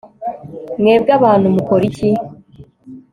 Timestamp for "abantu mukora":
1.19-1.83